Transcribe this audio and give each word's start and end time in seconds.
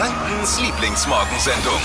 Frankens 0.00 0.58
Lieblingsmorgensendung. 0.58 1.78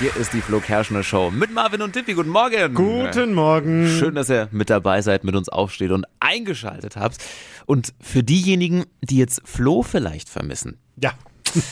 Hier 0.00 0.16
ist 0.16 0.32
die 0.32 0.40
Flo 0.40 0.58
Kerschner 0.58 1.04
Show 1.04 1.30
mit 1.30 1.52
Marvin 1.54 1.80
und 1.82 1.92
Tippi. 1.92 2.14
Guten 2.14 2.30
Morgen. 2.30 2.74
Guten 2.74 3.32
Morgen. 3.32 3.86
Schön, 3.86 4.16
dass 4.16 4.28
ihr 4.28 4.48
mit 4.50 4.70
dabei 4.70 5.02
seid, 5.02 5.22
mit 5.22 5.36
uns 5.36 5.48
aufsteht 5.48 5.92
und 5.92 6.04
eingeschaltet 6.18 6.96
habt. 6.96 7.18
Und 7.64 7.94
für 8.00 8.24
diejenigen, 8.24 8.84
die 9.00 9.18
jetzt 9.18 9.42
Flo 9.44 9.84
vielleicht 9.84 10.28
vermissen, 10.28 10.80
Ja. 10.96 11.12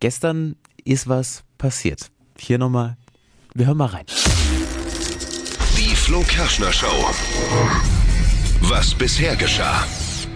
gestern 0.00 0.56
ist 0.84 1.08
was 1.08 1.44
passiert. 1.56 2.10
Hier 2.38 2.58
nochmal, 2.58 2.98
wir 3.54 3.68
hören 3.68 3.78
mal 3.78 3.86
rein. 3.86 4.04
Die 5.78 5.96
Flo 5.96 6.20
Kerschner 6.28 6.74
Show. 6.74 7.06
Was 8.76 8.92
bisher 8.92 9.36
geschah. 9.36 9.84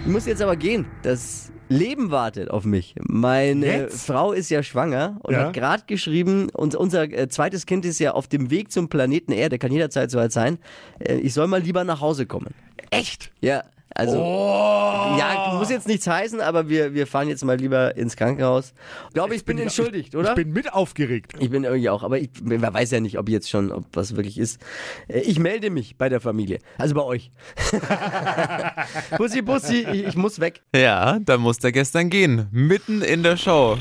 Ich 0.05 0.09
muss 0.09 0.25
jetzt 0.25 0.41
aber 0.41 0.55
gehen. 0.55 0.85
Das 1.03 1.51
Leben 1.67 2.09
wartet 2.09 2.49
auf 2.49 2.63
mich. 2.63 2.95
Meine 3.01 3.65
Jetzt? 3.65 4.07
Frau 4.07 4.31
ist 4.31 4.49
ja 4.49 4.63
schwanger 4.63 5.19
und 5.23 5.33
Ja. 5.33 5.47
hat 5.47 5.53
gerade 5.53 5.83
geschrieben, 5.87 6.49
und 6.53 6.73
unser 6.73 7.03
äh, 7.03 7.27
zweites 7.27 7.65
Kind 7.65 7.83
ist 7.83 7.99
ja 7.99 8.13
auf 8.13 8.29
dem 8.29 8.49
Weg 8.49 8.71
zum 8.71 8.87
Planeten 8.87 9.33
Erde, 9.33 9.59
kann 9.59 9.73
jederzeit 9.73 10.09
so 10.09 10.19
weit 10.19 10.31
sein. 10.31 10.57
Äh, 10.99 11.15
ich 11.15 11.33
soll 11.33 11.47
mal 11.47 11.61
lieber 11.61 11.83
nach 11.83 11.99
Hause 11.99 12.27
kommen. 12.27 12.53
Echt? 12.91 13.29
Ja, 13.41 13.63
also. 13.95 14.15
Ja, 15.17 15.55
muss 15.57 15.69
jetzt 15.69 15.87
nichts 15.87 16.05
heißen, 16.07 16.39
aber 16.41 16.69
wir, 16.69 16.93
wir 16.93 17.07
fahren 17.07 17.27
jetzt 17.27 17.43
mal 17.43 17.57
lieber 17.57 17.97
ins 17.97 18.15
Krankenhaus. 18.15 18.73
Ich 19.07 19.13
glaube, 19.13 19.35
ich 19.35 19.43
bin, 19.45 19.57
bin- 19.57 19.63
entschuldigt, 19.63 20.15
oder? 20.15 20.29
Ich 20.29 20.35
bin 20.35 20.53
mit 20.53 20.71
aufgeregt. 20.73 21.33
Ich 21.39 21.49
bin 21.49 21.63
irgendwie 21.63 21.89
auch, 21.89 22.03
aber 22.03 22.19
ich, 22.19 22.29
man 22.43 22.61
weiß 22.73 22.91
ja 22.91 22.99
nicht, 22.99 23.17
ob 23.17 23.27
jetzt 23.29 23.49
schon, 23.49 23.71
ob 23.71 23.85
was 23.93 24.15
wirklich 24.15 24.37
ist. 24.37 24.61
Äh, 25.07 25.19
Ich 25.21 25.39
melde 25.39 25.69
mich 25.69 25.97
bei 25.97 26.07
der 26.09 26.21
Familie, 26.21 26.59
also 26.77 26.95
bei 26.95 27.03
euch. 27.03 27.31
Bussi, 29.17 29.41
Bussi, 29.41 29.85
ich, 29.91 30.07
ich 30.07 30.15
muss 30.15 30.39
weg. 30.39 30.61
Ja, 30.75 31.19
da 31.19 31.37
musste 31.37 31.67
er 31.67 31.71
gestern 31.71 32.09
gehen. 32.09 32.47
Mitten 32.51 33.01
in 33.01 33.23
der 33.23 33.37
Show 33.37 33.77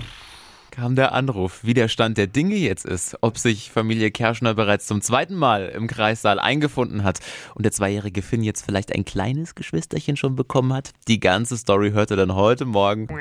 kam 0.78 0.94
der 0.94 1.12
Anruf, 1.12 1.64
wie 1.64 1.74
der 1.74 1.88
Stand 1.88 2.18
der 2.18 2.28
Dinge 2.28 2.54
jetzt 2.54 2.86
ist, 2.86 3.16
ob 3.20 3.36
sich 3.36 3.72
Familie 3.72 4.12
Kerschner 4.12 4.54
bereits 4.54 4.86
zum 4.86 5.00
zweiten 5.00 5.34
Mal 5.34 5.70
im 5.70 5.88
Kreissaal 5.88 6.38
eingefunden 6.38 7.02
hat 7.02 7.18
und 7.56 7.64
der 7.64 7.72
zweijährige 7.72 8.22
Finn 8.22 8.44
jetzt 8.44 8.64
vielleicht 8.64 8.94
ein 8.94 9.04
kleines 9.04 9.56
Geschwisterchen 9.56 10.16
schon 10.16 10.36
bekommen 10.36 10.72
hat. 10.72 10.92
Die 11.08 11.18
ganze 11.18 11.56
Story 11.56 11.90
hörte 11.90 12.14
dann 12.14 12.32
heute 12.32 12.64
Morgen. 12.64 13.08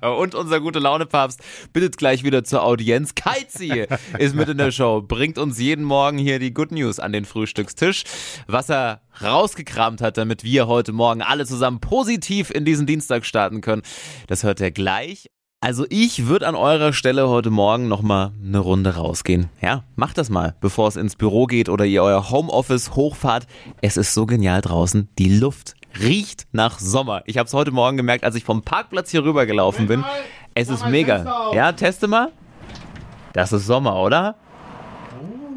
Und 0.00 0.36
unser 0.36 0.60
gute 0.60 0.78
Laune-Papst 0.78 1.40
bittet 1.72 1.96
gleich 1.96 2.22
wieder 2.22 2.44
zur 2.44 2.62
Audienz. 2.62 3.16
Keizi 3.16 3.86
ist 4.16 4.36
mit 4.36 4.48
in 4.48 4.58
der 4.58 4.70
Show, 4.70 5.02
bringt 5.02 5.38
uns 5.38 5.58
jeden 5.58 5.84
Morgen 5.84 6.18
hier 6.18 6.38
die 6.38 6.54
Good 6.54 6.70
News 6.70 7.00
an 7.00 7.12
den 7.12 7.24
Frühstückstisch. 7.24 8.04
Was 8.46 8.70
er 8.70 9.00
rausgekramt 9.20 10.00
hat, 10.00 10.18
damit 10.18 10.44
wir 10.44 10.68
heute 10.68 10.92
Morgen 10.92 11.20
alle 11.20 11.46
zusammen 11.46 11.80
positiv 11.80 12.50
in 12.50 12.64
diesen 12.64 12.86
Dienstag 12.86 13.26
starten 13.26 13.60
können, 13.60 13.82
das 14.28 14.44
hört 14.44 14.60
er 14.60 14.70
gleich. 14.70 15.31
Also 15.64 15.86
ich 15.90 16.26
würde 16.26 16.48
an 16.48 16.56
eurer 16.56 16.92
Stelle 16.92 17.28
heute 17.28 17.50
Morgen 17.50 17.86
nochmal 17.86 18.32
eine 18.44 18.58
Runde 18.58 18.96
rausgehen. 18.96 19.48
Ja, 19.60 19.84
macht 19.94 20.18
das 20.18 20.28
mal, 20.28 20.56
bevor 20.60 20.88
es 20.88 20.96
ins 20.96 21.14
Büro 21.14 21.46
geht 21.46 21.68
oder 21.68 21.84
ihr 21.84 22.02
euer 22.02 22.30
Homeoffice 22.30 22.96
hochfahrt. 22.96 23.46
Es 23.80 23.96
ist 23.96 24.12
so 24.12 24.26
genial 24.26 24.60
draußen. 24.60 25.08
Die 25.20 25.38
Luft 25.38 25.74
riecht 26.00 26.48
nach 26.50 26.80
Sommer. 26.80 27.22
Ich 27.26 27.38
habe 27.38 27.46
es 27.46 27.54
heute 27.54 27.70
Morgen 27.70 27.96
gemerkt, 27.96 28.24
als 28.24 28.34
ich 28.34 28.42
vom 28.42 28.62
Parkplatz 28.62 29.12
hier 29.12 29.22
rüber 29.22 29.46
gelaufen 29.46 29.86
bin. 29.86 30.04
Es 30.52 30.68
ist 30.68 30.84
mega. 30.88 31.52
Ja, 31.54 31.70
teste 31.70 32.08
mal. 32.08 32.32
Das 33.32 33.52
ist 33.52 33.64
Sommer, 33.64 34.02
oder? 34.02 34.34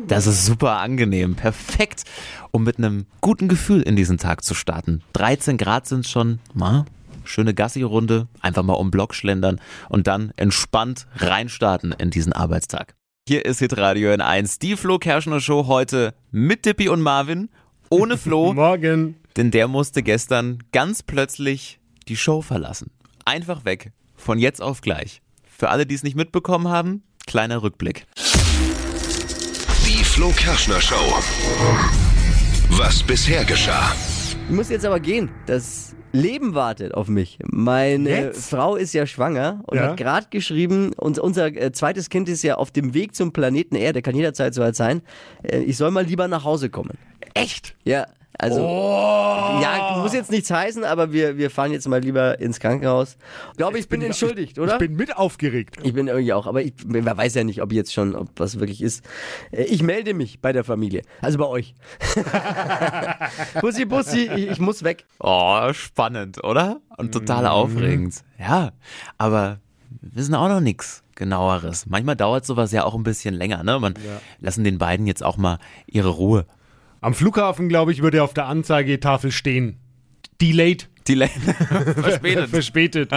Das 0.08 0.28
ist 0.28 0.45
super 0.45 0.78
angenehm, 0.78 1.33
perfekt, 1.33 2.03
um 2.52 2.64
mit 2.64 2.78
einem 2.78 3.08
guten 3.22 3.48
Gefühl 3.48 3.81
in 3.81 3.95
diesen 3.95 4.20
Tag 4.20 4.44
zu 4.44 4.53
starten. 4.53 5.02
13 5.14 5.58
Grad 5.58 5.88
sind 5.88 6.06
schon, 6.06 6.38
mal 6.53 6.86
schöne 7.27 7.53
Gassi-Runde, 7.53 8.27
einfach 8.41 8.63
mal 8.63 8.73
um 8.73 8.91
Block 8.91 9.13
schlendern 9.15 9.59
und 9.89 10.08
dann 10.08 10.31
entspannt 10.36 11.08
reinstarten 11.17 11.91
in 11.93 12.09
diesen 12.09 12.33
Arbeitstag. 12.33 12.95
Hier 13.27 13.45
ist 13.45 13.59
Hitradio 13.59 14.11
in 14.13 14.21
1, 14.21 14.59
die 14.59 14.75
Flo 14.75 14.99
Kerschner 14.99 15.39
Show 15.39 15.65
heute 15.67 16.14
mit 16.31 16.65
Dippi 16.65 16.89
und 16.89 17.02
Marvin, 17.02 17.49
ohne 17.89 18.17
Flo, 18.17 18.53
Morgen. 18.55 19.15
denn 19.37 19.52
der 19.52 19.67
musste 19.67 20.03
gestern 20.03 20.59
ganz 20.71 21.02
plötzlich 21.02 21.80
die 22.08 22.17
Show 22.17 22.41
verlassen. 22.41 22.91
Einfach 23.25 23.65
weg, 23.65 23.91
von 24.15 24.37
jetzt 24.37 24.61
auf 24.61 24.81
gleich. 24.81 25.21
Für 25.49 25.69
alle, 25.69 25.85
die 25.87 25.95
es 25.95 26.03
nicht 26.03 26.15
mitbekommen 26.15 26.67
haben, 26.67 27.02
kleiner 27.25 27.64
Rückblick. 27.64 28.05
Die 29.87 30.03
Flo 30.03 30.30
Kerschner 30.35 30.81
Show. 30.81 30.95
Was 32.69 33.02
bisher 33.03 33.45
geschah. 33.45 33.91
Ich 34.49 34.55
muss 34.55 34.69
jetzt 34.69 34.85
aber 34.85 34.99
gehen. 34.99 35.30
Das 35.47 35.95
Leben 36.15 36.55
wartet 36.55 36.93
auf 36.93 37.08
mich. 37.08 37.37
Meine 37.45 38.09
Jetzt? 38.09 38.49
Frau 38.49 38.76
ist 38.76 38.93
ja 38.93 39.05
schwanger 39.05 39.61
und 39.67 39.77
Ja. 39.77 39.89
hat 39.89 39.98
gerade 39.98 40.27
geschrieben, 40.30 40.93
und 40.93 41.20
unser 41.20 41.48
äh, 41.48 41.71
zweites 41.71 42.09
Kind 42.09 42.30
ist 42.30 42.43
ja 42.43 42.55
auf 42.55 42.71
dem 42.71 42.93
Weg 42.93 43.15
zum 43.15 43.33
Planeten 43.33 43.76
Erde, 43.76 44.02
kann 44.02 44.15
jederzeit 44.15 44.53
so 44.53 44.61
weit 44.61 44.76
sein. 44.76 45.02
Äh, 45.43 45.59
ich 45.59 45.77
soll 45.77 45.92
mal 45.92 46.05
lieber 46.05 46.27
nach 46.27 46.43
Hause 46.43 46.70
kommen. 46.70 46.98
Echt? 47.33 47.76
Ja, 47.83 48.08
also. 48.37 48.59
Ja, 49.61 49.99
muss 50.01 50.13
jetzt 50.13 50.31
nichts 50.31 50.51
heißen, 50.51 50.83
aber 50.83 51.11
wir, 51.13 51.37
wir 51.37 51.49
fahren 51.49 51.71
jetzt 51.71 51.87
mal 51.87 52.01
lieber 52.01 52.39
ins 52.39 52.59
Krankenhaus. 52.59 53.17
Ich 53.51 53.57
glaube, 53.57 53.79
ich 53.79 53.87
bin, 53.87 54.01
entschuldigt, 54.01 54.59
oder? 54.59 54.73
Ich 54.73 54.79
bin 54.79 54.95
mit 54.95 55.15
aufgeregt. 55.15 55.77
Ich 55.83 55.93
bin 55.93 56.07
irgendwie 56.07 56.33
auch, 56.33 56.45
aber 56.47 56.61
ich, 56.61 56.73
man 56.85 57.05
weiß 57.05 57.35
ja 57.35 57.43
nicht, 57.43 57.61
ob 57.61 57.71
jetzt 57.71 57.93
schon, 57.93 58.15
ob 58.15 58.29
was 58.37 58.59
wirklich 58.59 58.81
ist. 58.81 59.03
Äh, 59.51 59.63
Ich 59.63 59.81
melde 59.83 60.13
mich 60.13 60.41
bei 60.41 60.51
der 60.53 60.63
Familie, 60.63 61.03
also 61.21 61.37
bei 61.37 61.45
euch. 61.45 61.73
Bussi, 63.61 63.85
Bussi, 63.85 64.29
ich, 64.35 64.47
ich 64.52 64.59
muss 64.59 64.83
weg. 64.83 65.05
Oh, 65.19 65.71
spannend, 65.73 66.43
oder? 66.43 66.81
Und 66.97 67.11
total 67.13 67.47
aufregend. 67.47 68.23
Ja, 68.39 68.71
aber 69.17 69.59
wir 70.02 70.15
wissen 70.15 70.35
auch 70.35 70.49
noch 70.49 70.59
nichts 70.61 71.03
genaueres. 71.15 71.85
Manchmal 71.85 72.15
dauert 72.15 72.45
sowas 72.45 72.71
ja 72.71 72.83
auch 72.83 72.93
ein 72.95 73.03
bisschen 73.03 73.33
länger, 73.33 73.63
ne? 73.63 73.79
Man 73.79 73.93
lassen 74.39 74.63
den 74.63 74.77
beiden 74.77 75.07
jetzt 75.07 75.23
auch 75.23 75.37
mal 75.37 75.59
ihre 75.87 76.09
Ruhe. 76.09 76.45
Am 77.05 77.14
Flughafen, 77.14 77.70
glaube 77.70 77.92
ich, 77.92 78.02
würde 78.02 78.23
auf 78.23 78.33
der 78.33 78.48
Anzeigetafel 78.48 79.32
stehen. 79.32 79.77
Delayed. 80.42 80.89
Le 81.08 81.27
verspätet. 82.02 82.49
Verspätet. 82.49 83.11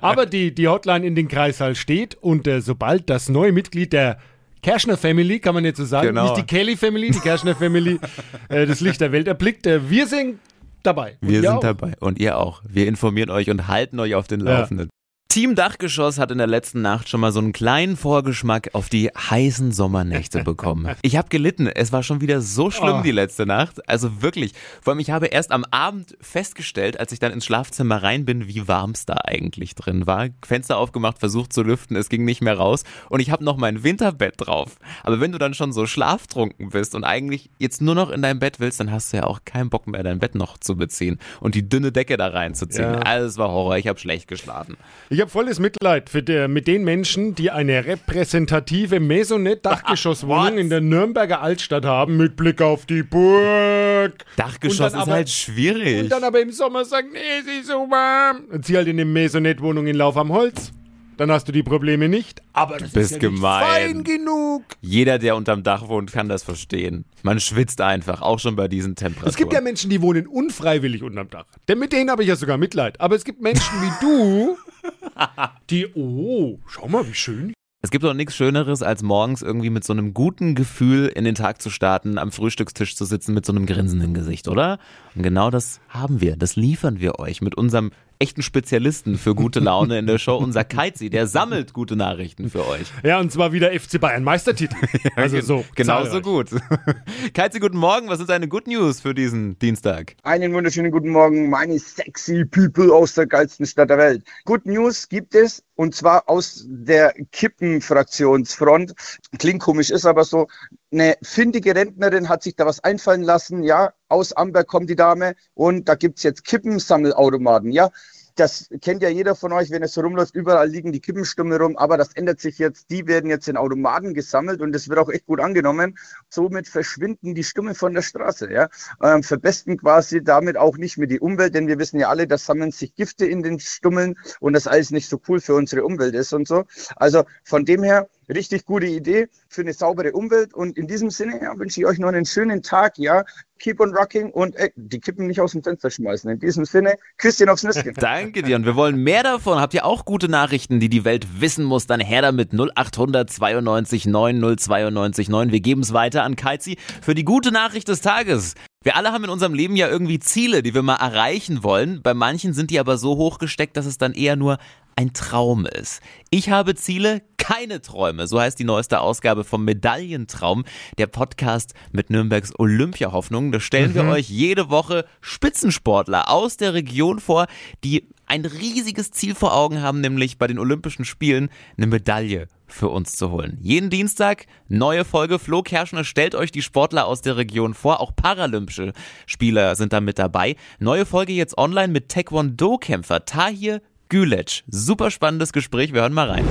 Aber 0.00 0.24
die, 0.24 0.54
die 0.54 0.66
Hotline 0.66 1.06
in 1.06 1.14
den 1.14 1.28
Kreissaal 1.28 1.74
steht 1.74 2.14
und 2.14 2.46
äh, 2.46 2.62
sobald 2.62 3.10
das 3.10 3.28
neue 3.28 3.52
Mitglied 3.52 3.92
der 3.92 4.16
Kerschner 4.62 4.96
Family, 4.96 5.40
kann 5.40 5.52
man 5.52 5.66
jetzt 5.66 5.76
so 5.76 5.84
sagen, 5.84 6.06
Genau. 6.08 6.22
nicht 6.22 6.38
die 6.38 6.42
Kelly 6.44 6.74
Family, 6.74 7.10
die 7.10 7.18
Kerschner 7.18 7.54
Family, 7.54 8.00
äh, 8.48 8.64
das 8.64 8.80
Licht 8.80 9.02
der 9.02 9.12
Welt 9.12 9.28
erblickt, 9.28 9.66
äh, 9.66 9.90
wir 9.90 10.06
sind 10.06 10.38
dabei. 10.82 11.18
Und 11.20 11.28
Wir 11.28 11.42
sind 11.42 11.50
auch. 11.50 11.60
dabei 11.60 11.92
und 12.00 12.18
ihr 12.18 12.38
auch. 12.38 12.62
Wir 12.66 12.88
informieren 12.88 13.28
euch 13.28 13.50
und 13.50 13.68
halten 13.68 14.00
euch 14.00 14.14
auf 14.14 14.26
den 14.26 14.40
Laufenden. 14.40 14.88
Team 15.34 15.56
Dachgeschoss 15.56 16.20
hat 16.20 16.30
in 16.30 16.38
der 16.38 16.46
letzten 16.46 16.80
Nacht 16.80 17.08
schon 17.08 17.18
mal 17.20 17.32
so 17.32 17.40
einen 17.40 17.52
kleinen 17.52 17.96
Vorgeschmack 17.96 18.70
auf 18.72 18.88
die 18.88 19.08
heißen 19.08 19.72
Sommernächte 19.72 20.44
bekommen. 20.44 20.94
Ich 21.02 21.16
habe 21.16 21.28
gelitten. 21.28 21.66
Es 21.66 21.90
war 21.90 22.04
schon 22.04 22.20
wieder 22.20 22.40
so 22.40 22.70
schlimm 22.70 22.98
Oh. 23.00 23.02
die 23.02 23.10
letzte 23.10 23.44
Nacht. 23.44 23.88
Also 23.88 24.22
wirklich. 24.22 24.52
Vor 24.80 24.92
allem, 24.92 25.00
ich 25.00 25.10
habe 25.10 25.26
erst 25.26 25.50
am 25.50 25.64
Abend 25.72 26.16
festgestellt, 26.20 27.00
als 27.00 27.10
ich 27.10 27.18
dann 27.18 27.32
ins 27.32 27.44
Schlafzimmer 27.46 28.00
rein 28.00 28.24
bin, 28.24 28.46
wie 28.46 28.68
warm 28.68 28.92
es 28.92 29.06
da 29.06 29.16
eigentlich 29.24 29.74
drin 29.74 30.06
war. 30.06 30.28
Fenster 30.46 30.78
aufgemacht, 30.78 31.18
versucht 31.18 31.52
zu 31.52 31.64
lüften, 31.64 31.96
es 31.96 32.08
ging 32.08 32.24
nicht 32.24 32.40
mehr 32.40 32.56
raus. 32.56 32.84
Und 33.08 33.18
ich 33.18 33.32
habe 33.32 33.42
noch 33.42 33.56
mein 33.56 33.82
Winterbett 33.82 34.34
drauf. 34.36 34.76
Aber 35.02 35.18
wenn 35.20 35.32
du 35.32 35.38
dann 35.38 35.54
schon 35.54 35.72
so 35.72 35.84
schlaftrunken 35.86 36.68
bist 36.68 36.94
und 36.94 37.02
eigentlich 37.02 37.50
jetzt 37.58 37.82
nur 37.82 37.96
noch 37.96 38.10
in 38.10 38.22
dein 38.22 38.38
Bett 38.38 38.60
willst, 38.60 38.78
dann 38.78 38.92
hast 38.92 39.12
du 39.12 39.16
ja 39.16 39.24
auch 39.24 39.40
keinen 39.44 39.68
Bock 39.68 39.88
mehr, 39.88 40.04
dein 40.04 40.20
Bett 40.20 40.36
noch 40.36 40.58
zu 40.58 40.76
beziehen 40.76 41.18
und 41.40 41.56
die 41.56 41.68
dünne 41.68 41.90
Decke 41.90 42.16
da 42.16 42.28
reinzuziehen. 42.28 42.84
Ja. 42.92 42.98
Also 43.00 43.26
es 43.26 43.36
war 43.36 43.48
Horror. 43.48 43.78
Ich 43.78 43.88
habe 43.88 43.98
schlecht 43.98 44.28
geschlafen. 44.28 44.76
Ich 45.10 45.23
habe 45.24 45.30
volles 45.30 45.58
Mitleid 45.58 46.10
der, 46.28 46.48
mit 46.48 46.66
den 46.66 46.84
Menschen, 46.84 47.34
die 47.34 47.50
eine 47.50 47.86
repräsentative 47.86 49.00
Maisonette-Dachgeschosswohnung 49.00 50.58
in 50.58 50.68
der 50.68 50.82
Nürnberger 50.82 51.40
Altstadt 51.40 51.86
haben, 51.86 52.18
mit 52.18 52.36
Blick 52.36 52.60
auf 52.60 52.84
die 52.84 53.02
Burg. 53.02 54.12
Dachgeschoss 54.36 54.92
ist 54.92 54.98
aber- 54.98 55.12
halt 55.12 55.30
schwierig. 55.30 56.02
Und 56.02 56.08
dann 56.10 56.24
aber 56.24 56.40
im 56.42 56.52
Sommer 56.52 56.84
sagen, 56.84 57.08
nee, 57.12 57.18
es 57.40 57.60
ist 57.60 57.68
so 57.68 57.90
warm. 57.90 58.44
Und 58.50 58.66
zieh 58.66 58.76
halt 58.76 58.86
in 58.86 58.96
eine 58.96 59.06
Maisonette-Wohnung 59.06 59.86
in 59.86 59.96
Lauf 59.96 60.16
am 60.18 60.30
Holz. 60.30 60.72
Dann 61.16 61.30
hast 61.30 61.46
du 61.46 61.52
die 61.52 61.62
Probleme 61.62 62.08
nicht. 62.08 62.42
Aber 62.52 62.76
das 62.76 62.90
bist 62.90 63.12
ist 63.12 63.22
ja 63.22 63.28
gemein. 63.30 63.64
fein 63.64 64.04
genug. 64.04 64.64
Jeder, 64.80 65.18
der 65.20 65.36
unterm 65.36 65.62
Dach 65.62 65.88
wohnt, 65.88 66.12
kann 66.12 66.28
das 66.28 66.42
verstehen. 66.42 67.04
Man 67.22 67.38
schwitzt 67.38 67.80
einfach, 67.80 68.20
auch 68.20 68.40
schon 68.40 68.56
bei 68.56 68.66
diesen 68.66 68.96
Temperaturen. 68.96 69.30
Es 69.30 69.36
gibt 69.36 69.52
ja 69.52 69.60
Menschen, 69.60 69.90
die 69.90 70.02
wohnen 70.02 70.26
unfreiwillig 70.26 71.02
unterm 71.04 71.30
Dach. 71.30 71.46
Denn 71.68 71.78
mit 71.78 71.92
denen 71.92 72.10
habe 72.10 72.22
ich 72.22 72.28
ja 72.28 72.36
sogar 72.36 72.58
Mitleid. 72.58 73.00
Aber 73.00 73.14
es 73.14 73.24
gibt 73.24 73.40
Menschen 73.40 73.80
wie 73.80 73.92
du, 74.00 74.56
die, 75.70 75.86
oh, 75.94 76.58
schau 76.66 76.88
mal, 76.88 77.06
wie 77.06 77.14
schön. 77.14 77.52
Es 77.84 77.90
gibt 77.90 78.02
doch 78.02 78.14
nichts 78.14 78.34
Schöneres, 78.34 78.82
als 78.82 79.02
morgens 79.02 79.42
irgendwie 79.42 79.68
mit 79.68 79.84
so 79.84 79.92
einem 79.92 80.14
guten 80.14 80.54
Gefühl 80.54 81.06
in 81.06 81.24
den 81.24 81.34
Tag 81.34 81.60
zu 81.60 81.68
starten, 81.68 82.16
am 82.16 82.32
Frühstückstisch 82.32 82.96
zu 82.96 83.04
sitzen 83.04 83.34
mit 83.34 83.44
so 83.44 83.52
einem 83.52 83.66
grinsenden 83.66 84.14
Gesicht, 84.14 84.48
oder? 84.48 84.78
Und 85.14 85.22
genau 85.22 85.50
das 85.50 85.80
haben 85.90 86.22
wir, 86.22 86.36
das 86.36 86.56
liefern 86.56 87.00
wir 87.00 87.18
euch 87.18 87.42
mit 87.42 87.56
unserem 87.56 87.90
echten 88.18 88.42
Spezialisten 88.42 89.18
für 89.18 89.34
gute 89.34 89.60
Laune 89.60 89.98
in 89.98 90.06
der 90.06 90.18
Show, 90.18 90.36
unser 90.36 90.64
Keizi, 90.64 91.10
der 91.10 91.26
sammelt 91.26 91.72
gute 91.72 91.96
Nachrichten 91.96 92.50
für 92.50 92.66
euch. 92.66 92.86
Ja, 93.02 93.20
und 93.20 93.32
zwar 93.32 93.52
wieder 93.52 93.72
FC 93.72 94.00
Bayern 94.00 94.24
Meistertitel. 94.24 94.76
Also 95.16 95.40
so. 95.40 95.64
Genauso 95.74 96.20
gut. 96.20 96.50
Keizi, 97.34 97.60
guten 97.60 97.76
Morgen. 97.76 98.08
Was 98.08 98.18
sind 98.18 98.30
deine 98.30 98.48
Good 98.48 98.66
News 98.66 99.00
für 99.00 99.14
diesen 99.14 99.58
Dienstag? 99.58 100.16
Einen 100.22 100.52
wunderschönen 100.52 100.90
guten 100.90 101.10
Morgen, 101.10 101.50
meine 101.50 101.78
sexy 101.78 102.44
People 102.44 102.92
aus 102.92 103.14
der 103.14 103.26
geilsten 103.26 103.66
Stadt 103.66 103.90
der 103.90 103.98
Welt. 103.98 104.24
Good 104.44 104.66
News 104.66 105.08
gibt 105.08 105.34
es 105.34 105.62
und 105.76 105.94
zwar 105.94 106.28
aus 106.28 106.64
der 106.66 107.14
Kippenfraktionsfront. 107.32 108.94
Klingt 109.38 109.62
komisch, 109.62 109.90
ist 109.90 110.06
aber 110.06 110.24
so. 110.24 110.46
Eine 110.94 111.16
findige 111.22 111.74
Rentnerin 111.74 112.28
hat 112.28 112.44
sich 112.44 112.54
da 112.54 112.66
was 112.66 112.78
einfallen 112.78 113.24
lassen. 113.24 113.64
Ja, 113.64 113.92
aus 114.06 114.32
Amberg 114.32 114.68
kommt 114.68 114.88
die 114.88 114.94
Dame 114.94 115.34
und 115.54 115.88
da 115.88 115.96
gibt's 115.96 116.22
jetzt 116.22 116.44
Kippensammelautomaten. 116.44 117.72
Ja, 117.72 117.90
das 118.36 118.68
kennt 118.80 119.02
ja 119.02 119.08
jeder 119.08 119.34
von 119.34 119.52
euch, 119.52 119.70
wenn 119.70 119.82
es 119.82 119.92
so 119.92 120.02
rumläuft, 120.02 120.36
überall 120.36 120.68
liegen 120.68 120.92
die 120.92 121.00
Kippenstummel 121.00 121.60
rum, 121.60 121.76
aber 121.76 121.96
das 121.96 122.12
ändert 122.14 122.40
sich 122.40 122.58
jetzt. 122.58 122.90
Die 122.90 123.08
werden 123.08 123.28
jetzt 123.28 123.48
in 123.48 123.56
Automaten 123.56 124.14
gesammelt 124.14 124.60
und 124.60 124.70
das 124.70 124.88
wird 124.88 125.00
auch 125.00 125.08
echt 125.08 125.26
gut 125.26 125.40
angenommen. 125.40 125.98
Somit 126.28 126.68
verschwinden 126.68 127.34
die 127.34 127.42
Stummel 127.42 127.74
von 127.74 127.92
der 127.92 128.02
Straße, 128.02 128.52
ja. 128.52 128.68
Ähm, 129.02 129.24
verbesten 129.24 129.76
quasi 129.76 130.22
damit 130.22 130.56
auch 130.56 130.76
nicht 130.76 130.96
mehr 130.96 131.08
die 131.08 131.18
Umwelt, 131.18 131.56
denn 131.56 131.66
wir 131.66 131.80
wissen 131.80 131.98
ja 131.98 132.08
alle, 132.08 132.28
da 132.28 132.38
sammeln 132.38 132.70
sich 132.70 132.94
Gifte 132.94 133.26
in 133.26 133.42
den 133.42 133.58
Stummeln 133.58 134.14
und 134.38 134.52
das 134.52 134.68
alles 134.68 134.92
nicht 134.92 135.08
so 135.08 135.20
cool 135.28 135.40
für 135.40 135.56
unsere 135.56 135.84
Umwelt 135.84 136.14
ist 136.14 136.32
und 136.32 136.46
so. 136.46 136.66
Also 136.94 137.24
von 137.42 137.64
dem 137.64 137.82
her, 137.82 138.08
richtig 138.28 138.64
gute 138.64 138.86
Idee 138.86 139.28
für 139.48 139.62
eine 139.62 139.72
saubere 139.72 140.12
Umwelt 140.12 140.54
und 140.54 140.76
in 140.76 140.86
diesem 140.86 141.10
Sinne 141.10 141.40
ja, 141.42 141.58
wünsche 141.58 141.80
ich 141.80 141.86
euch 141.86 141.98
noch 141.98 142.08
einen 142.08 142.24
schönen 142.24 142.62
Tag, 142.62 142.98
ja. 142.98 143.24
Keep 143.60 143.80
on 143.80 143.96
rocking 143.96 144.30
und 144.30 144.56
ey, 144.56 144.72
die 144.74 144.98
Kippen 144.98 145.26
nicht 145.28 145.40
aus 145.40 145.52
dem 145.52 145.62
Fenster 145.62 145.88
schmeißen. 145.88 146.28
In 146.28 146.40
diesem 146.40 146.64
Sinne, 146.64 146.96
Küsschen 147.18 147.48
aufs 147.48 147.62
Nüsschen. 147.62 147.94
Danke 147.96 148.42
dir 148.42 148.56
und 148.56 148.66
wir 148.66 148.74
wollen 148.74 148.96
mehr 148.96 149.22
davon. 149.22 149.60
Habt 149.60 149.74
ihr 149.74 149.84
auch 149.84 150.04
gute 150.04 150.28
Nachrichten, 150.28 150.80
die 150.80 150.88
die 150.88 151.04
Welt 151.04 151.40
wissen 151.40 151.64
muss? 151.64 151.86
Dann 151.86 152.00
her 152.00 152.20
damit 152.20 152.52
0800 152.52 153.30
92 153.30 154.06
9 154.06 154.58
092 154.58 155.28
9. 155.28 155.52
Wir 155.52 155.60
geben 155.60 155.82
es 155.82 155.92
weiter 155.92 156.24
an 156.24 156.36
Keizi 156.36 156.76
für 157.00 157.14
die 157.14 157.24
gute 157.24 157.52
Nachricht 157.52 157.88
des 157.88 158.00
Tages. 158.00 158.54
Wir 158.82 158.96
alle 158.96 159.12
haben 159.12 159.24
in 159.24 159.30
unserem 159.30 159.54
Leben 159.54 159.76
ja 159.76 159.88
irgendwie 159.88 160.18
Ziele, 160.18 160.62
die 160.62 160.74
wir 160.74 160.82
mal 160.82 160.96
erreichen 160.96 161.62
wollen. 161.62 162.02
Bei 162.02 162.12
manchen 162.12 162.52
sind 162.52 162.70
die 162.70 162.78
aber 162.78 162.98
so 162.98 163.16
hoch 163.16 163.38
gesteckt, 163.38 163.78
dass 163.78 163.86
es 163.86 163.96
dann 163.96 164.12
eher 164.12 164.36
nur 164.36 164.58
ein 164.96 165.14
Traum 165.14 165.64
ist. 165.64 166.02
Ich 166.30 166.50
habe 166.50 166.74
Ziele, 166.74 167.22
keine 167.44 167.82
Träume. 167.82 168.26
So 168.26 168.40
heißt 168.40 168.58
die 168.58 168.64
neueste 168.64 169.00
Ausgabe 169.00 169.44
vom 169.44 169.66
Medaillentraum, 169.66 170.64
der 170.96 171.08
Podcast 171.08 171.74
mit 171.92 172.08
Nürnbergs 172.08 172.58
Olympiahoffnung. 172.58 173.52
Da 173.52 173.60
stellen 173.60 173.94
wir 173.94 174.04
euch 174.04 174.30
jede 174.30 174.70
Woche 174.70 175.04
Spitzensportler 175.20 176.30
aus 176.30 176.56
der 176.56 176.72
Region 176.72 177.20
vor, 177.20 177.46
die 177.84 178.08
ein 178.24 178.46
riesiges 178.46 179.10
Ziel 179.10 179.34
vor 179.34 179.54
Augen 179.54 179.82
haben, 179.82 180.00
nämlich 180.00 180.38
bei 180.38 180.46
den 180.46 180.58
Olympischen 180.58 181.04
Spielen 181.04 181.50
eine 181.76 181.86
Medaille 181.86 182.48
für 182.66 182.88
uns 182.88 183.12
zu 183.12 183.30
holen. 183.30 183.58
Jeden 183.60 183.90
Dienstag 183.90 184.46
neue 184.68 185.04
Folge. 185.04 185.38
Flo 185.38 185.62
Kerschner 185.62 186.04
stellt 186.04 186.34
euch 186.34 186.50
die 186.50 186.62
Sportler 186.62 187.06
aus 187.06 187.20
der 187.20 187.36
Region 187.36 187.74
vor. 187.74 188.00
Auch 188.00 188.16
paralympische 188.16 188.94
Spieler 189.26 189.76
sind 189.76 189.92
da 189.92 190.00
mit 190.00 190.18
dabei. 190.18 190.56
Neue 190.78 191.04
Folge 191.04 191.34
jetzt 191.34 191.58
online 191.58 191.92
mit 191.92 192.08
Taekwondo-Kämpfer 192.08 193.26
Tahir 193.26 193.82
Gülec. 194.08 194.62
Super 194.68 195.10
spannendes 195.10 195.52
Gespräch. 195.52 195.92
Wir 195.92 196.02
hören 196.02 196.12
mal 196.12 196.30
rein. 196.30 196.44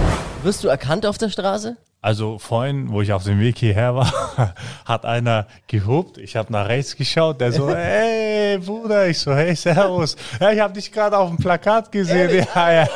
Wirst 0.44 0.64
du 0.64 0.68
erkannt 0.68 1.06
auf 1.06 1.18
der 1.18 1.30
Straße? 1.30 1.78
Also 2.04 2.38
vorhin, 2.38 2.92
wo 2.92 3.02
ich 3.02 3.14
auf 3.14 3.24
dem 3.24 3.40
Weg 3.40 3.58
hierher 3.58 3.96
war, 3.96 4.12
hat 4.86 5.06
einer 5.06 5.48
gehupt. 5.68 6.18
Ich 6.18 6.36
habe 6.36 6.52
nach 6.52 6.68
rechts 6.68 6.98
geschaut. 6.98 7.40
Der 7.40 7.54
so, 7.54 7.70
hey 7.76 8.58
Bruder, 8.58 9.08
ich 9.08 9.20
so, 9.20 9.34
hey 9.34 9.56
Servus. 9.56 10.18
Ja, 10.42 10.52
ich 10.52 10.60
habe 10.60 10.74
dich 10.74 10.92
gerade 10.92 11.18
auf 11.18 11.30
dem 11.30 11.38
Plakat 11.38 11.92
gesehen. 11.92 12.46
Ja, 12.56 12.74
ja. 12.74 12.88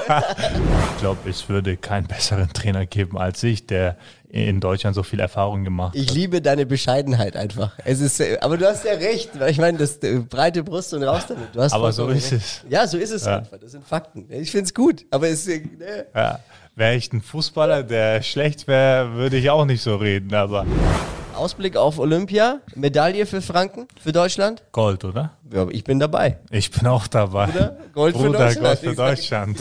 Ich 1.08 1.14
glaube, 1.14 1.30
es 1.30 1.48
würde 1.48 1.78
keinen 1.78 2.06
besseren 2.08 2.52
Trainer 2.52 2.86
geben 2.86 3.18
als 3.18 3.42
ich, 3.42 3.66
der 3.66 3.96
in 4.28 4.60
Deutschland 4.60 4.94
so 4.94 5.04
viel 5.04 5.22
Erfahrung 5.22 5.64
gemacht 5.64 5.96
Ich 5.96 6.08
hat. 6.10 6.16
liebe 6.16 6.42
deine 6.42 6.66
Bescheidenheit 6.66 7.38
einfach. 7.38 7.72
Es 7.86 8.02
ist, 8.02 8.22
aber 8.42 8.58
du 8.58 8.68
hast 8.68 8.84
ja 8.84 8.92
recht. 8.92 9.30
weil 9.40 9.50
Ich 9.52 9.58
meine, 9.58 9.78
das 9.78 9.96
äh, 10.00 10.20
breite 10.20 10.64
Brust 10.64 10.94
und 10.94 11.04
raus 11.04 11.24
damit. 11.30 11.48
Du 11.56 11.62
hast 11.62 11.72
Aber 11.72 11.94
so 11.94 12.10
ist 12.10 12.34
recht. 12.34 12.44
es. 12.44 12.62
Ja, 12.70 12.86
so 12.88 12.98
ist 12.98 13.12
es 13.12 13.24
Ja. 13.26 13.38
einfach. 13.38 13.58
Das 13.58 13.72
sind 13.72 13.86
Fakten. 13.88 14.26
Ich 14.30 14.52
finde 14.52 14.66
es 14.66 14.74
gut. 14.74 15.06
Aber 15.12 15.30
es, 15.30 15.48
äh, 15.48 15.60
ne. 15.60 16.08
Ja. 16.14 16.40
Wäre 16.76 16.96
ich 16.96 17.14
ein 17.14 17.22
Fußballer, 17.22 17.84
der 17.84 18.22
schlecht 18.22 18.68
wäre, 18.68 19.14
würde 19.14 19.38
ich 19.38 19.50
auch 19.50 19.64
nicht 19.64 19.82
so 19.82 19.96
reden. 19.96 20.34
Aber 20.34 20.66
Ausblick 21.38 21.78
auf 21.78 22.00
Olympia, 22.00 22.60
Medaille 22.76 23.26
für 23.26 23.42
Franken, 23.42 23.88
für 24.02 24.12
Deutschland. 24.12 24.64
Gold, 24.72 25.06
oder? 25.06 25.34
Ja, 25.54 25.68
ich 25.70 25.84
bin 25.84 26.00
dabei. 26.00 26.40
Ich 26.52 26.72
bin 26.72 26.88
auch 26.88 27.08
dabei. 27.08 27.46
Bruder, 27.48 27.78
Gold 27.94 28.18
für 28.18 28.24
Bruder, 28.24 28.40
Deutschland. 28.40 28.64
Gold 28.66 28.80
für 28.80 28.96
Deutschland. 28.96 29.60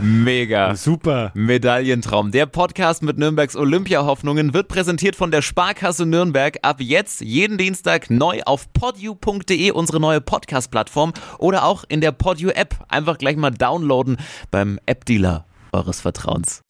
Mega. 0.00 0.74
Super. 0.74 1.30
Medaillentraum. 1.34 2.32
Der 2.32 2.46
Podcast 2.46 3.02
mit 3.02 3.18
Nürnbergs 3.18 3.54
Olympiahoffnungen 3.54 4.54
wird 4.54 4.68
präsentiert 4.68 5.14
von 5.14 5.30
der 5.30 5.42
Sparkasse 5.42 6.06
Nürnberg. 6.06 6.58
Ab 6.62 6.80
jetzt 6.80 7.20
jeden 7.20 7.58
Dienstag 7.58 8.10
neu 8.10 8.40
auf 8.44 8.72
podu.de, 8.72 9.70
unsere 9.70 10.00
neue 10.00 10.20
Podcast-Plattform 10.20 11.12
oder 11.38 11.64
auch 11.64 11.84
in 11.88 12.00
der 12.00 12.12
Podu 12.12 12.48
App. 12.48 12.74
Einfach 12.88 13.18
gleich 13.18 13.36
mal 13.36 13.50
downloaden 13.50 14.16
beim 14.50 14.80
App-Dealer 14.86 15.44
eures 15.72 16.00
Vertrauens. 16.00 16.62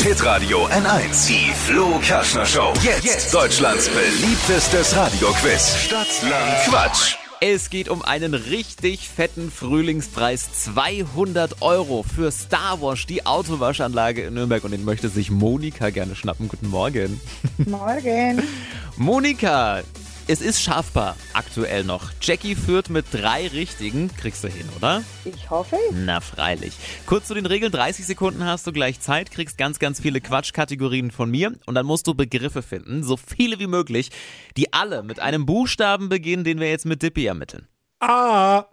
Hitradio 0.00 0.66
N1. 0.66 1.28
Die 1.28 1.52
Flo 1.52 1.98
Kerschner 2.02 2.44
Show. 2.44 2.72
Jetzt, 2.82 3.32
Deutschlands 3.32 3.88
beliebtestes 3.88 4.96
Radioquiz. 4.96 5.76
Stadt, 5.76 6.08
Land, 6.28 6.64
Quatsch. 6.64 7.16
Es 7.40 7.70
geht 7.70 7.88
um 7.88 8.02
einen 8.02 8.34
richtig 8.34 9.08
fetten 9.08 9.50
Frühlingspreis. 9.50 10.52
200 10.64 11.62
Euro 11.62 12.02
für 12.02 12.32
Star 12.32 12.80
Wars, 12.80 13.06
die 13.06 13.26
Autowaschanlage 13.26 14.22
in 14.22 14.34
Nürnberg. 14.34 14.64
Und 14.64 14.72
den 14.72 14.84
möchte 14.84 15.08
sich 15.08 15.30
Monika 15.30 15.90
gerne 15.90 16.16
schnappen. 16.16 16.48
Guten 16.48 16.68
Morgen. 16.68 17.20
Morgen. 17.58 18.42
Monika, 18.96 19.82
es 20.32 20.40
ist 20.40 20.62
schaffbar 20.62 21.14
aktuell 21.34 21.84
noch. 21.84 22.10
Jackie 22.22 22.54
führt 22.54 22.88
mit 22.88 23.04
drei 23.12 23.48
Richtigen. 23.48 24.08
Kriegst 24.16 24.42
du 24.42 24.48
hin, 24.48 24.66
oder? 24.74 25.04
Ich 25.26 25.50
hoffe. 25.50 25.76
Na, 25.92 26.22
freilich. 26.22 26.72
Kurz 27.04 27.26
zu 27.28 27.34
den 27.34 27.44
Regeln. 27.44 27.70
30 27.70 28.06
Sekunden 28.06 28.42
hast 28.46 28.66
du 28.66 28.72
gleich 28.72 28.98
Zeit, 28.98 29.30
kriegst 29.30 29.58
ganz, 29.58 29.78
ganz 29.78 30.00
viele 30.00 30.22
Quatschkategorien 30.22 31.10
von 31.10 31.30
mir 31.30 31.52
und 31.66 31.74
dann 31.74 31.84
musst 31.84 32.06
du 32.06 32.14
Begriffe 32.14 32.62
finden, 32.62 33.04
so 33.04 33.18
viele 33.18 33.58
wie 33.58 33.66
möglich, 33.66 34.08
die 34.56 34.72
alle 34.72 35.02
mit 35.02 35.20
einem 35.20 35.44
Buchstaben 35.44 36.08
beginnen, 36.08 36.44
den 36.44 36.60
wir 36.60 36.70
jetzt 36.70 36.86
mit 36.86 37.02
Dippy 37.02 37.26
ermitteln. 37.26 37.68
A, 38.00 38.64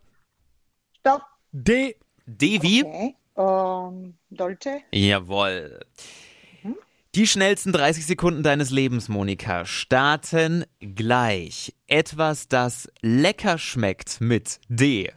Stopp. 1.02 1.24
D, 1.52 1.98
D 2.26 2.62
wie? 2.62 2.86
Okay. 2.86 3.16
Ähm, 3.36 4.18
Dolce. 4.30 4.84
Jawohl. 4.94 5.82
Die 7.20 7.28
schnellsten 7.28 7.74
30 7.74 8.06
Sekunden 8.06 8.44
deines 8.44 8.70
Lebens, 8.70 9.10
Monika, 9.10 9.66
starten 9.66 10.64
gleich. 10.80 11.76
Etwas, 11.86 12.48
das 12.48 12.88
lecker 13.02 13.58
schmeckt 13.58 14.22
mit 14.22 14.62
D. 14.70 15.12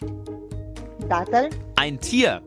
Dattel. 1.09 1.49
Ein 1.77 2.01
Tier. 2.01 2.43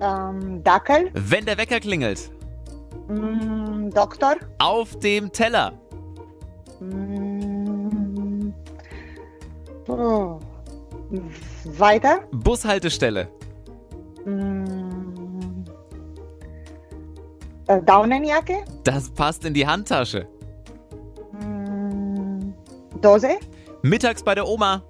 Ähm, 0.00 0.64
Dackel. 0.64 1.10
Wenn 1.12 1.44
der 1.44 1.58
Wecker 1.58 1.80
klingelt. 1.80 2.30
Mm, 3.08 3.90
Doktor. 3.90 4.36
Auf 4.56 4.98
dem 5.00 5.30
Teller. 5.30 5.78
Mm, 6.80 8.54
oh. 9.88 10.40
Weiter. 11.64 12.26
Bushaltestelle. 12.32 13.28
Daunenjacke. 17.66 18.64
Das 18.84 19.10
passt 19.10 19.44
in 19.44 19.54
die 19.54 19.66
Handtasche. 19.66 20.26
Mm, 21.32 22.52
Dose. 23.00 23.38
Mittags 23.82 24.22
bei 24.22 24.34
der 24.34 24.46
Oma. 24.46 24.82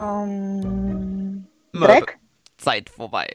Ähm, 0.00 1.46
Dreck. 1.72 2.18
Zeit 2.58 2.90
vorbei. 2.90 3.28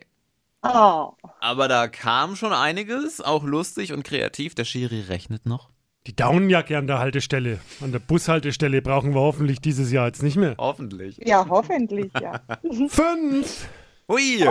Oh. 0.64 1.12
Aber 1.40 1.68
da 1.68 1.88
kam 1.88 2.36
schon 2.36 2.54
einiges, 2.54 3.20
auch 3.22 3.44
lustig 3.44 3.92
und 3.94 4.04
kreativ. 4.04 4.56
Der 4.56 4.64
Schiri 4.66 5.02
rechnet 5.02 5.46
noch. 5.46 5.70
die 6.08 6.16
Daunenjacke 6.16 6.78
an 6.78 6.88
der 6.88 7.00
Haltestelle. 7.00 7.60
An 7.82 7.92
der 7.92 8.00
Bushaltestelle 8.00 8.82
brauchen 8.82 9.14
wir 9.14 9.22
hoffentlich 9.22 9.60
dieses 9.62 9.92
Jahr 9.92 10.08
jetzt 10.08 10.24
nicht 10.24 10.36
mehr. 10.38 10.56
Hoffentlich. 10.58 11.18
Ja, 11.26 11.46
hoffentlich, 11.50 12.12
ja. 12.20 12.42
Fünf. 12.90 13.68
Hui. 14.10 14.46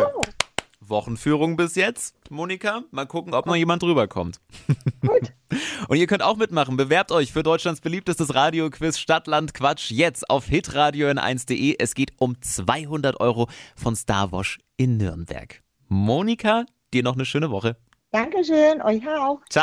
Wochenführung 0.89 1.57
bis 1.57 1.75
jetzt, 1.75 2.15
Monika. 2.31 2.83
Mal 2.91 3.07
gucken, 3.07 3.35
ob 3.35 3.47
noch 3.47 3.57
jemand 3.57 3.83
drüber 3.83 4.09
kommt. 4.09 4.41
Gut. 5.01 5.33
Und 5.89 5.97
ihr 5.97 6.07
könnt 6.07 6.23
auch 6.23 6.37
mitmachen. 6.37 6.77
Bewerbt 6.77 7.13
euch 7.13 7.33
für 7.33 7.43
Deutschlands 7.43 7.81
beliebtestes 7.81 8.35
Radioquiz 8.35 8.99
Stadtland 8.99 9.55
Quatsch 9.55 9.91
jetzt 9.91 10.29
auf 10.31 10.47
hitradio 10.47 11.09
n1.de. 11.09 11.77
Es 11.79 11.95
geht 11.95 12.13
um 12.19 12.41
200 12.41 13.21
Euro 13.21 13.49
von 13.77 13.97
Starwash 13.97 14.59
in 14.77 14.97
Nürnberg. 14.97 15.63
Monika, 15.89 16.65
dir 16.93 17.03
noch 17.03 17.15
eine 17.15 17.25
schöne 17.25 17.51
Woche. 17.51 17.77
Dankeschön, 18.11 18.83
euch 18.83 19.07
auch. 19.09 19.41
Tschüss. 19.49 19.63